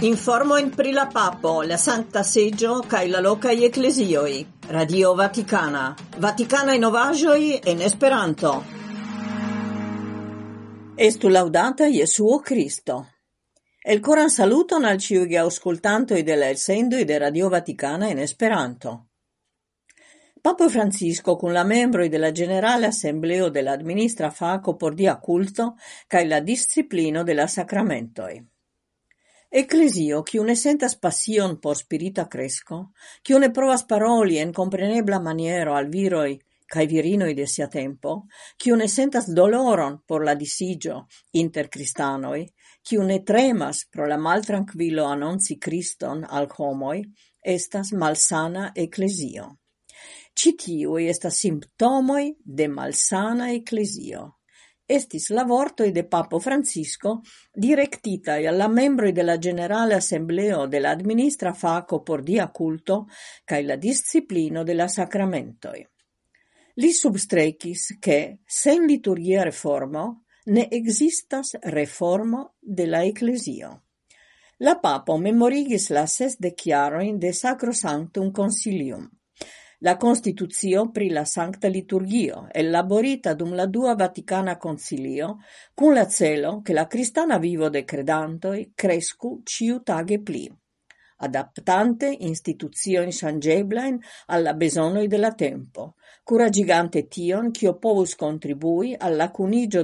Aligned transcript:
Informo 0.00 0.58
in 0.58 0.68
pri 0.68 0.92
la 0.92 1.06
papo, 1.06 1.62
la 1.62 1.78
Sancta 1.78 2.22
Seggio, 2.22 2.84
cae 2.86 3.08
la 3.08 3.18
locai 3.18 3.64
ecclesioi. 3.64 4.46
Radio 4.66 5.14
Vaticana. 5.14 5.96
Vaticana 6.18 6.74
in 6.74 6.84
ovagioi 6.84 7.58
en 7.64 7.80
Esperanto. 7.80 8.62
Estu 10.96 11.28
laudata 11.28 11.88
Jesuo 11.88 12.40
Cristo. 12.40 13.06
El 13.80 14.00
coran 14.00 14.28
saluton 14.28 14.84
al 14.84 14.98
ciugi 14.98 15.36
auscultantoi 15.36 16.22
de 16.22 16.36
la 16.36 16.48
elsendoi 16.48 17.04
de 17.06 17.16
Radio 17.16 17.48
Vaticana 17.48 18.10
in 18.10 18.18
Esperanto. 18.18 19.06
Papa 20.42 20.68
Francisco, 20.68 21.36
con 21.36 21.54
la 21.54 21.64
membroi 21.64 22.10
della 22.10 22.32
Generale 22.32 22.84
Assembleo 22.84 23.48
dell'Administra 23.48 24.28
Faco 24.28 24.76
por 24.76 24.92
dia 24.92 25.16
culto, 25.16 25.76
cae 26.06 26.26
la 26.26 26.40
disciplino 26.40 27.22
della 27.22 27.46
Sacramentoi. 27.46 28.55
Ecclesio, 29.48 30.22
qui 30.22 30.40
ne 30.42 30.56
sentas 30.56 30.96
passion 30.98 31.58
por 31.58 31.76
spirita 31.76 32.26
cresco, 32.26 32.92
qui 33.22 33.38
ne 33.38 33.50
provas 33.50 33.84
paroli 33.84 34.38
en 34.38 34.52
comprenebla 34.52 35.20
maniero 35.20 35.74
al 35.74 35.88
viroi 35.88 36.36
cae 36.66 36.86
virinoi 36.86 37.34
de 37.34 37.46
sia 37.46 37.68
tempo, 37.68 38.26
qui 38.56 38.72
ne 38.72 38.88
sentas 38.88 39.30
doloron 39.30 40.02
por 40.04 40.24
la 40.24 40.34
disigio 40.34 41.06
inter 41.32 41.68
cristanoi, 41.68 42.42
kiu 42.82 43.02
ne 43.02 43.22
tremas 43.22 43.86
pro 43.90 44.06
la 44.06 44.16
maltranquilo 44.16 45.06
annonci 45.06 45.58
Christon 45.58 46.24
al 46.28 46.48
homoi, 46.58 47.04
estas 47.40 47.92
malsana 47.92 48.72
ecclesio. 48.74 49.58
Citiui 50.34 51.06
estas 51.08 51.38
simptomoi 51.40 52.34
de 52.44 52.68
malsana 52.68 53.52
ecclesio 53.54 54.35
estis 54.86 55.30
la 55.30 55.42
vortoi 55.44 55.90
de 55.90 56.06
papo 56.06 56.38
Francisco 56.38 57.20
direktitaj 57.52 58.46
alla 58.46 58.68
membroi 58.68 59.12
della 59.12 59.36
Generale 59.36 59.94
Assembleo 59.94 60.66
della 60.66 60.90
administra 60.90 61.52
Faco 61.52 62.02
por 62.02 62.22
dia 62.22 62.48
culto 62.50 63.08
cae 63.44 63.62
la 63.62 63.76
disciplino 63.76 64.62
della 64.62 64.86
sacramentoi. 64.86 65.86
Li 66.74 66.92
substrecis 66.92 67.96
che, 67.98 68.38
sen 68.44 68.84
liturgia 68.84 69.42
reformo 69.42 70.24
ne 70.44 70.68
existas 70.70 71.56
reformo 71.62 72.54
de 72.60 72.86
la. 72.86 73.02
La 74.58 74.78
papo 74.78 75.16
memorigis 75.18 75.88
la 75.90 76.06
ses 76.06 76.38
de 76.38 76.54
chiaroin 76.54 77.18
de 77.18 77.32
Sacrosanctum 77.32 78.30
Consilium 78.30 79.10
La 79.80 79.98
konstitucio 79.98 80.90
pri 80.90 81.10
la 81.10 81.26
Sancta 81.26 81.68
Liturgio, 81.68 82.46
elaborita 82.50 83.34
dum 83.34 83.52
la 83.54 83.66
Dua 83.66 83.94
Vaticana 83.94 84.56
Concilio, 84.56 85.40
kun 85.74 85.92
la 85.92 86.06
celo 86.08 86.62
che 86.62 86.72
la 86.72 86.86
kristana 86.86 87.36
vivo 87.36 87.68
de 87.68 87.84
credantoj 87.84 88.72
kresku 88.74 89.42
ĉiutage 89.44 90.22
pli, 90.22 90.46
adaptante 91.28 92.08
istituzioni 92.08 93.12
ŝanĝeblajn 93.12 94.00
alla 94.32 94.54
besonoi 94.54 95.08
della 95.08 95.34
tempo, 95.34 95.96
cura 96.24 96.48
gigante 96.48 97.06
tion, 97.06 97.50
kio 97.52 97.76
povus 97.76 98.16
kontribui 98.16 98.96
al 98.98 99.16
la 99.16 99.30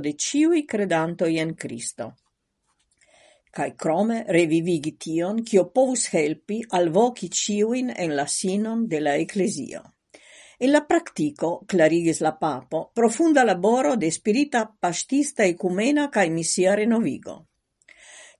de 0.00 0.14
ciui 0.16 0.64
credantoi 0.64 1.36
en 1.38 1.54
Cristo. 1.54 2.14
kai 3.52 3.74
krome 3.76 4.24
revivigi 4.32 4.94
tion, 4.96 5.42
kio 5.44 5.66
povus 5.68 6.06
helpi 6.14 6.62
al 6.72 6.88
voki 6.90 7.28
ciuin 7.28 7.92
en 7.92 8.14
la 8.16 8.24
sinon 8.26 8.86
de 8.88 9.00
la 9.00 9.16
ecclesio. 9.20 9.82
In 10.64 10.70
la 10.70 10.84
practico, 10.88 11.64
clarigis 11.66 12.20
la 12.24 12.32
papo, 12.38 12.90
profunda 12.94 13.44
laboro 13.44 13.96
de 13.96 14.10
spirita 14.10 14.64
pastista 14.80 15.44
ecumena 15.44 16.08
cae 16.08 16.30
misia 16.30 16.74
renovigo. 16.74 17.48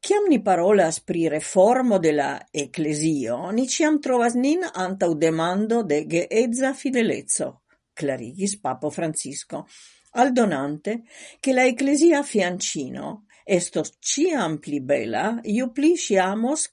Ciam 0.03 0.29
ni 0.31 0.41
parolas 0.43 1.01
pri 1.01 1.29
reformo 1.29 1.99
de 1.99 2.13
la 2.13 2.31
ecclesio, 2.51 3.51
ni 3.53 3.67
ciam 3.69 4.01
trovas 4.01 4.35
nin 4.35 4.65
antau 4.65 5.15
demando 5.15 5.83
de 5.83 6.07
geezza 6.07 6.73
fidelezzo, 6.75 7.51
clarigis 7.93 8.57
Papo 8.61 8.91
Francisco, 8.91 9.67
aldonante 10.13 11.03
che 11.39 11.53
la 11.53 11.67
ecclesia 11.67 12.23
fiancino 12.23 13.27
estos 13.45 13.97
ciam 14.01 14.59
pli 14.59 14.81
bela, 14.81 15.41
iu 15.45 15.73
pli 15.73 15.97
si 15.97 16.17
amos 16.17 16.71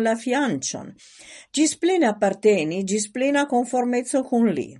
la 0.00 0.16
fiancion, 0.16 0.94
gis 1.52 1.76
plena 1.76 2.16
parteni, 2.16 2.84
gis 2.84 3.10
plena 3.10 3.46
conformezzo 3.46 4.22
cun 4.22 4.48
li. 4.52 4.76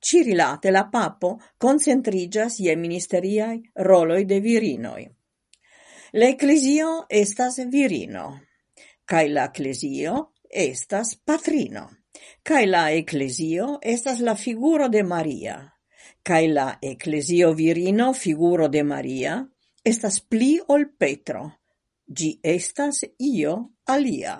Cirilate 0.00 0.70
la 0.70 0.88
papo 0.88 1.40
concentrigas 1.56 2.58
ie 2.60 2.76
ministeriai 2.76 3.60
roloi 3.74 4.24
de 4.24 4.40
virinoi. 4.40 5.08
L'ecclesio 6.12 7.06
estas 7.08 7.58
virino, 7.66 8.40
cae 9.04 9.28
la 9.28 9.44
ecclesio 9.44 10.32
estas 10.48 11.16
patrino, 11.16 11.98
cae 12.42 12.66
la 12.66 12.90
ecclesio 12.92 13.78
estas 13.82 14.20
la 14.20 14.34
figuro 14.34 14.88
de 14.88 15.02
Maria, 15.02 15.58
cae 16.22 16.48
la 16.48 16.78
ecclesio 16.80 17.52
virino 17.52 18.12
figuro 18.12 18.68
de 18.68 18.82
Maria 18.82 19.48
estas 19.88 20.20
pli 20.20 20.58
ol 20.74 20.90
Petro, 21.00 21.42
gi 22.04 22.38
estas 22.42 23.04
io 23.18 23.54
alia. 23.94 24.36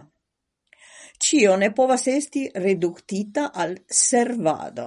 Cio 1.19 1.57
ne 1.57 1.73
povas 1.75 2.07
esti 2.07 2.45
reductita 2.55 3.51
al 3.53 3.75
servado. 3.87 4.87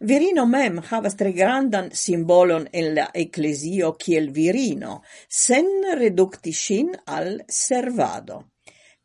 Virino 0.00 0.44
mem 0.46 0.78
havas 0.90 1.16
tre 1.18 1.32
grandan 1.32 1.88
simbolon 1.90 2.68
en 2.70 2.92
la 2.94 3.08
ecclesio 3.24 3.96
kiel 3.98 4.30
virino, 4.30 5.00
sen 5.28 5.66
reducti 5.98 6.52
sin 6.52 6.92
al 7.04 7.40
servado. 7.48 8.52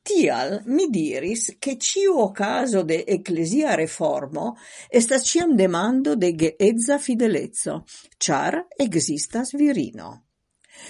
Tial 0.04 0.62
mi 0.66 0.86
diris 0.90 1.58
che 1.60 1.78
ciu 1.78 2.20
ocaso 2.20 2.84
de 2.84 3.04
ecclesia 3.08 3.74
reformo 3.76 4.56
estas 4.90 5.26
ciam 5.26 5.56
demando 5.56 6.16
de 6.16 6.32
geedza 6.36 7.00
fidelezzo, 7.00 7.84
char 8.18 8.68
existas 8.78 9.52
virino. 9.54 10.27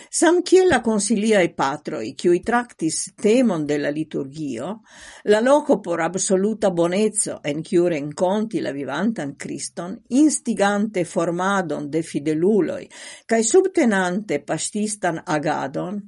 Sam 0.09 0.41
kiel 0.41 0.67
la 0.67 0.81
conciliae 0.81 1.53
patroi, 1.53 2.13
i 2.13 2.41
tractis 2.41 3.13
temon 3.15 3.65
de 3.65 3.77
la 3.77 3.89
liturgio, 3.89 4.81
la 5.23 5.39
loco 5.39 5.79
por 5.79 6.01
absoluta 6.01 6.71
bonezzo 6.71 7.39
en 7.43 7.61
kiu 7.61 7.87
renconti 7.87 8.59
la 8.61 8.71
vivantan 8.71 9.35
Christon, 9.35 9.97
instigante 10.09 11.05
formadon 11.05 11.89
de 11.89 12.01
fideluloi, 12.01 12.87
cae 13.25 13.43
subtenante 13.43 14.41
pastistan 14.43 15.21
agadon, 15.25 16.01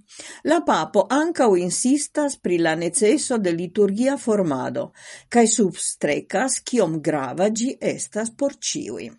la 0.43 0.61
papo 0.61 1.05
ancau 1.09 1.55
insistas 1.55 2.37
pri 2.37 2.59
la 2.59 2.75
necesso 2.75 3.37
de 3.37 3.51
liturgia 3.51 4.17
formado, 4.17 4.91
cae 5.27 5.47
substrecas 5.47 6.61
kiom 6.61 6.99
grava 7.01 7.49
gi 7.51 7.75
estas 7.79 8.31
por 8.31 8.57
ciui. 8.57 9.09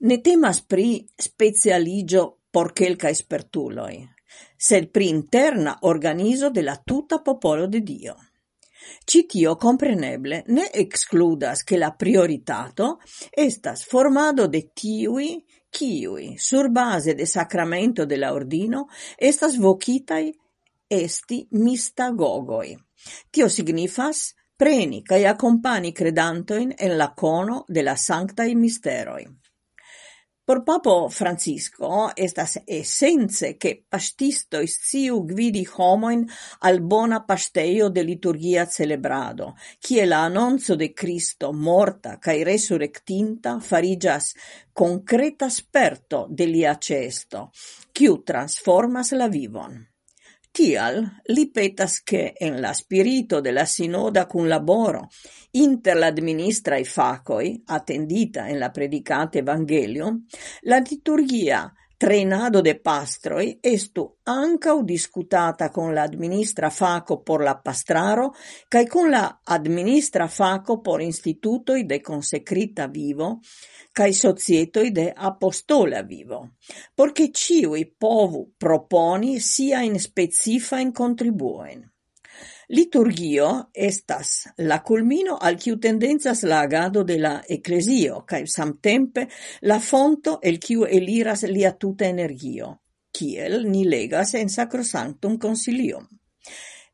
Ne 0.00 0.20
temas 0.22 0.60
pri 0.62 1.08
specialigio 1.18 2.37
por 2.50 2.72
quelca 2.72 3.08
espertuloi, 3.08 4.08
sed 4.56 4.90
pri 4.90 5.08
interna 5.08 5.78
organizo 5.82 6.50
de 6.50 6.62
la 6.62 6.76
tuta 6.84 7.20
popolo 7.20 7.66
de 7.66 7.80
Dio. 7.80 8.16
Citio 9.04 9.56
compreneble 9.56 10.44
ne 10.48 10.70
excludas 10.72 11.62
che 11.62 11.76
la 11.76 11.92
prioritato 11.92 13.00
estas 13.30 13.84
formado 13.84 14.46
de 14.46 14.70
tiui 14.72 15.44
quiui 15.70 16.36
sur 16.38 16.70
base 16.70 17.14
de 17.14 17.26
sacramento 17.26 18.06
de 18.06 18.16
la 18.16 18.32
ordino 18.32 18.88
estas 19.16 19.56
vocitai 19.56 20.32
esti 20.88 21.46
mistagogoi. 21.50 22.76
Tio 23.30 23.48
signifas 23.48 24.34
preni 24.56 25.02
cae 25.02 25.26
accompani 25.26 25.92
credantoin 25.92 26.72
en 26.76 26.96
la 26.96 27.12
cono 27.14 27.64
de 27.68 27.82
la 27.82 27.96
sanctai 27.96 28.54
misteroi. 28.54 29.26
Por 30.48 30.64
papo 30.64 31.10
Francisco 31.10 32.10
estas 32.16 32.62
essence 32.64 33.58
che 33.58 33.84
pastisto 33.86 34.64
sciu 34.64 35.26
gvidi 35.26 35.68
homoin 35.76 36.24
al 36.60 36.80
bona 36.80 37.22
pasteio 37.22 37.90
de 37.90 38.02
liturgia 38.02 38.64
celebrado, 38.64 39.56
cie 39.78 40.06
la 40.06 40.22
annonzo 40.24 40.74
de 40.74 40.94
Cristo 40.94 41.52
morta 41.52 42.16
cae 42.16 42.44
resurrectinta 42.44 43.60
farigas 43.60 44.32
concreta 44.72 45.50
sperto 45.50 46.26
de 46.30 46.46
lia 46.46 46.78
cesto, 46.80 47.50
quiu 47.92 48.22
transformas 48.24 49.12
la 49.12 49.28
vivon. 49.28 49.76
Tial 50.58 50.96
li 51.30 51.44
petas 51.54 52.00
che 52.02 52.32
en 52.34 52.56
la 52.60 52.72
spirito 52.74 53.38
de 53.40 53.52
la 53.52 53.64
sinoda 53.64 54.26
cun 54.26 54.48
laboro 54.48 55.06
inter 55.62 55.96
l'administra 55.96 56.76
i 56.76 56.84
facoi 56.84 57.62
attendita 57.64 58.48
en 58.48 58.58
la 58.58 58.70
predicate 58.70 59.38
evangelium 59.38 60.18
la 60.62 60.78
liturgia 60.78 61.60
Trenado 61.98 62.60
de 62.62 62.76
pastroi 62.78 63.58
estu 63.60 64.04
ancau 64.22 64.84
discutata 64.84 65.68
con 65.68 65.94
la 65.94 66.04
administra 66.04 66.70
faco 66.70 67.24
por 67.24 67.42
la 67.42 67.56
pastraro 67.58 68.30
cae 68.68 68.86
con 68.86 69.10
la 69.10 69.40
administra 69.42 70.28
faco 70.28 70.80
por 70.80 71.02
institutoi 71.02 71.82
de 71.86 72.00
consecrita 72.00 72.86
vivo 72.86 73.40
cae 73.92 74.12
societoi 74.12 74.92
de 74.92 75.12
apostola 75.12 76.02
vivo, 76.02 76.54
por 76.94 77.10
ciui 77.12 77.84
povu 77.98 78.54
proponi 78.56 79.40
sia 79.40 79.82
in 79.82 79.98
specifa 79.98 80.78
in 80.78 80.92
contribuen. 80.92 81.82
Liturgio 82.70 83.70
estas 83.72 84.48
la 84.58 84.82
culmino 84.82 85.38
al 85.40 85.56
quiu 85.56 85.78
tendenzas 85.80 86.42
la 86.42 86.60
agado 86.60 87.02
de 87.02 87.18
la 87.18 87.42
ecclesio, 87.48 88.26
cae 88.28 88.46
samtempe 88.46 89.28
la 89.62 89.78
fonto 89.80 90.38
el 90.42 90.58
quiu 90.60 90.84
eliras 90.84 91.46
lia 91.48 91.72
tuta 91.72 92.04
energio, 92.04 92.82
kiel 93.10 93.64
ni 93.70 93.86
legas 93.88 94.34
en 94.34 94.52
Sacrosanctum 94.52 95.38
Consilium. 95.38 96.04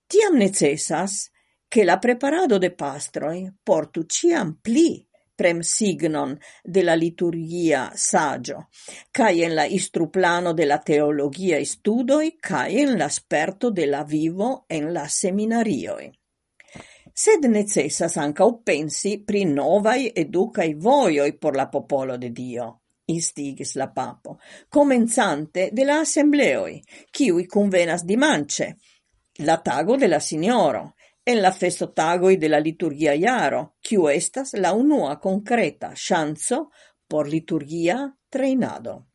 Tiam 0.07 0.39
necessas 0.39 1.33
che 1.67 1.83
la 1.83 1.99
preparado 1.99 2.59
de 2.59 2.71
pastroi 2.71 3.51
portu 3.65 4.07
ciam 4.07 4.61
pli 4.63 5.04
premsignon 5.37 6.37
de 6.63 6.83
la 6.83 6.95
liturgia 6.95 7.91
saggio, 7.95 8.69
cae 9.11 9.45
en 9.45 9.55
la 9.55 9.67
istruplano 9.67 10.53
de 10.53 10.67
la 10.67 10.79
teologia 10.79 11.65
studoi, 11.65 12.37
cae 12.41 12.83
en 12.83 12.99
la 12.99 13.09
sperto 13.09 13.71
de 13.71 13.87
la 13.87 14.05
vivo 14.05 14.67
en 14.69 14.93
la 14.93 15.09
seminarioi. 15.09 16.13
Sed 17.15 17.45
necessas 17.47 18.17
anca 18.19 18.47
pensi 18.65 19.21
pri 19.23 19.45
novai 19.45 20.11
educai 20.15 20.75
voioi 20.75 21.37
por 21.39 21.55
la 21.57 21.69
popolo 21.69 22.17
de 22.17 22.31
Dio 22.31 22.73
instigis 23.07 23.75
la 23.75 23.89
papo, 23.93 24.39
comenzante 24.69 25.71
de 25.73 25.85
la 25.85 26.01
assembleoi, 26.01 26.83
ciui 27.11 27.47
convenas 27.47 28.05
dimance, 28.05 28.77
la 29.45 29.59
tago 29.61 29.97
de 29.97 30.09
la 30.09 30.21
signoro, 30.21 30.95
en 31.25 31.41
la 31.41 31.53
festotagoj 31.53 32.37
de 32.37 32.49
la 32.49 32.61
liturgia 32.61 33.15
iaro, 33.15 33.77
kiu 33.81 34.09
estas 34.13 34.53
la 34.61 34.75
unua 34.77 35.17
concreta 35.21 35.95
chanzo 35.97 36.71
por 37.09 37.29
liturgia 37.29 37.99
treinado. 38.29 39.07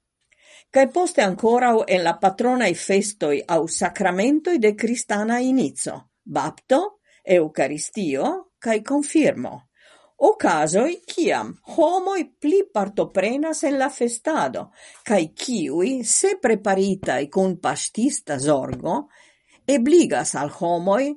Cae 0.71 0.89
poste 0.93 1.21
ancora 1.21 1.71
en 1.87 2.03
la 2.03 2.17
patronaj 2.21 2.75
festoi 2.77 3.41
au 3.47 3.67
sacramentoi 3.67 4.59
de 4.59 4.75
cristana 4.75 5.39
inizio, 5.39 6.11
bapto, 6.23 6.99
eucaristio, 7.23 8.53
cae 8.59 8.83
confirmo. 8.83 9.69
O 10.21 10.35
casoi 10.35 10.99
ciam 11.07 11.53
homoi 11.77 12.25
pli 12.37 12.65
partoprenas 12.73 13.63
en 13.63 13.77
la 13.79 13.89
festado, 13.89 14.71
cae 15.03 15.31
ciui, 15.33 16.03
se 16.03 16.35
preparitai 16.41 17.29
cun 17.29 17.57
pastista 17.59 18.37
zorgo, 18.37 19.07
ebligas 19.65 20.35
al 20.35 20.51
homoi 20.59 21.13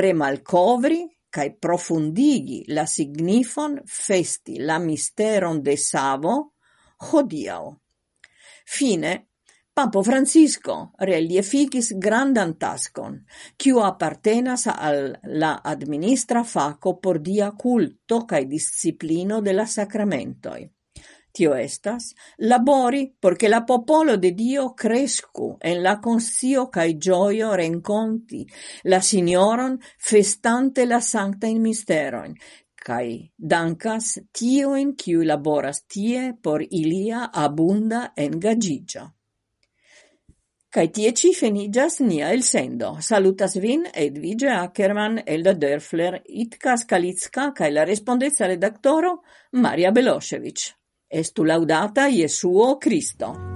remalcovri 0.00 1.02
cae 1.34 1.54
profundigi 1.58 2.62
la 2.70 2.86
signifon 2.86 3.80
festi 3.84 4.60
la 4.62 4.78
misteron 4.78 5.62
de 5.62 5.76
savo 5.76 6.34
hodiau. 7.10 7.72
Fine, 8.64 9.14
Papo 9.74 10.04
Francisco 10.06 10.92
reliefigis 11.02 11.88
grandan 11.98 12.52
tascon, 12.62 13.16
quiu 13.58 13.80
appartenas 13.82 14.68
al 14.70 15.18
la 15.42 15.56
administra 15.64 16.44
faco 16.44 17.00
por 17.00 17.18
dia 17.18 17.50
culto 17.58 18.20
cae 18.24 18.46
disciplino 18.46 19.40
de 19.42 19.52
la 19.52 19.66
sacramentoi 19.66 20.62
tio 21.34 21.54
estas, 21.58 22.12
labori 22.38 23.08
por 23.18 23.34
che 23.36 23.48
la 23.48 23.64
popolo 23.64 24.16
de 24.16 24.30
Dio 24.32 24.72
crescu 24.72 25.56
en 25.60 25.82
la 25.82 25.98
conscio 25.98 26.68
cae 26.68 26.96
gioio 26.96 27.54
renconti 27.54 28.46
la 28.84 29.00
signoron 29.00 29.78
festante 29.98 30.86
la 30.86 31.00
sanctain 31.00 31.60
misteroin, 31.60 32.36
cae 32.84 33.32
dancas 33.34 34.20
tioin 34.30 34.94
ciu 34.94 35.24
laboras 35.24 35.82
tie 35.88 36.34
por 36.40 36.62
ilia 36.62 37.30
abunda 37.32 38.12
engagigio. 38.14 39.10
Cae 40.74 40.90
tie 40.90 41.12
ci 41.14 41.32
fenigas 41.34 42.00
nia 42.00 42.32
el 42.34 42.42
sendo. 42.42 42.96
Salutas 43.00 43.54
vin 43.62 43.84
Edvige 43.94 44.50
Ackerman, 44.50 45.20
Elda 45.24 45.52
Dörfler, 45.54 46.20
Itka 46.26 46.74
Skalitska, 46.76 47.52
cae 47.54 47.70
la 47.70 47.84
respondezza 47.84 48.46
redaktoro 48.50 49.20
Maria 49.52 49.92
Belosevic. 49.92 50.83
Estu 51.14 51.44
laudata 51.44 52.08
Iesuo 52.08 52.76
Cristo. 52.80 53.53